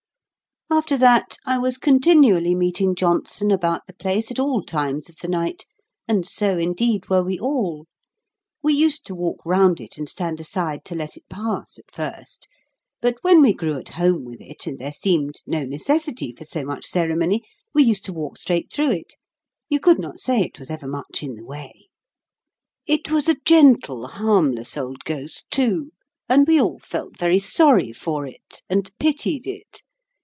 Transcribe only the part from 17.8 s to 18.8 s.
used to walk straight